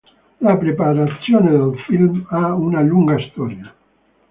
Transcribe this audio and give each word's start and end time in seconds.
La 0.39 0.57
preparazione 0.57 1.51
del 1.51 1.77
film 1.85 2.25
ha 2.31 2.55
una 2.55 2.81
lunga 2.81 3.17
storia. 3.19 3.71